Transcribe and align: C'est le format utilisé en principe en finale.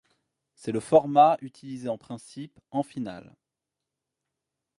C'est 0.55 0.71
le 0.71 0.79
format 0.79 1.37
utilisé 1.41 1.87
en 1.87 1.99
principe 1.99 2.59
en 2.71 2.81
finale. 2.81 3.35